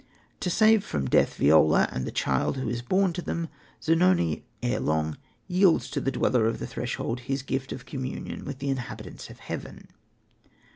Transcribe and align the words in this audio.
To 0.39 0.49
save 0.49 0.83
from 0.83 1.07
death 1.07 1.35
Viola 1.35 1.87
and 1.91 2.05
the 2.07 2.11
child 2.11 2.57
who 2.57 2.67
is 2.67 2.81
born 2.81 3.13
to 3.13 3.21
them, 3.21 3.49
Zanoni 3.83 4.43
ere 4.63 4.79
long 4.79 5.15
yields 5.47 5.91
to 5.91 6.01
the 6.01 6.09
Dweller 6.09 6.47
of 6.47 6.57
the 6.57 6.65
Threshold 6.65 7.19
his 7.19 7.43
gift 7.43 7.71
of 7.71 7.85
communion 7.85 8.43
with 8.43 8.57
the 8.57 8.71
inhabitants 8.71 9.29
of 9.29 9.37
heaven. 9.37 9.89